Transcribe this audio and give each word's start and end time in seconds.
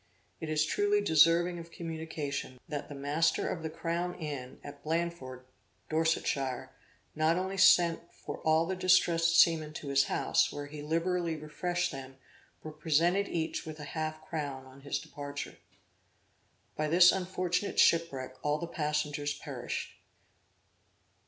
It 0.39 0.49
is 0.49 0.65
truly 0.65 0.99
deserving 0.99 1.59
of 1.59 1.69
communication, 1.69 2.59
that 2.67 2.89
the 2.89 2.95
master 2.95 3.47
of 3.47 3.61
the 3.61 3.69
Crown 3.69 4.15
Inn 4.15 4.59
at 4.63 4.81
Blandford, 4.83 5.45
Dorsetshire, 5.91 6.71
not 7.13 7.37
only 7.37 7.57
sent 7.57 8.11
for 8.11 8.39
all 8.39 8.65
the 8.65 8.75
distressed 8.75 9.39
seamen 9.39 9.73
to 9.73 9.89
his 9.89 10.05
house, 10.05 10.51
where 10.51 10.65
he 10.65 10.81
liberally 10.81 11.35
refreshed 11.35 11.91
them, 11.91 12.17
but 12.63 12.79
presented 12.79 13.27
each 13.29 13.63
with 13.63 13.77
half 13.77 14.17
a 14.17 14.25
crown 14.25 14.65
on 14.65 14.81
his 14.81 14.97
departure. 14.97 15.57
By 16.75 16.87
this 16.87 17.11
unfortunate 17.11 17.79
shipwreck, 17.79 18.37
all 18.41 18.57
the 18.57 18.65
passengers 18.65 19.35
perished. 19.35 19.97